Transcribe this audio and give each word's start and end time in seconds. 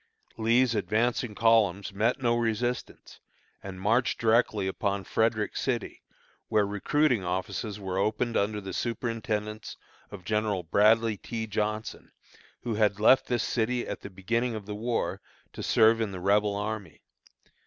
Lee's 0.35 0.73
advancing 0.73 1.35
columns 1.35 1.93
met 1.93 2.19
no 2.19 2.35
resistance, 2.35 3.19
and 3.61 3.79
marched 3.79 4.17
directly 4.19 4.65
upon 4.65 5.03
Frederick 5.03 5.55
City, 5.55 6.01
where 6.47 6.65
recruiting 6.65 7.23
offices 7.23 7.79
were 7.79 7.99
opened 7.99 8.35
under 8.35 8.59
the 8.59 8.73
superintendence 8.73 9.77
of 10.09 10.25
General 10.25 10.63
Bradley 10.63 11.17
T. 11.17 11.45
Johnson, 11.45 12.11
who 12.63 12.73
had 12.73 12.99
left 12.99 13.27
this 13.27 13.43
city, 13.43 13.87
at 13.87 14.01
the 14.01 14.09
beginning 14.09 14.55
of 14.55 14.65
the 14.65 14.73
war, 14.73 15.21
to 15.53 15.61
serve 15.61 16.01
in 16.01 16.11
the 16.11 16.19
Rebel 16.19 16.55
army. 16.55 17.03